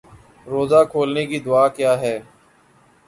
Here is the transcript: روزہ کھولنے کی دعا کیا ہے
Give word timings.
روزہ 0.47 0.81
کھولنے 0.91 1.23
کی 1.29 1.39
دعا 1.47 1.65
کیا 1.75 1.93
ہے 2.01 2.15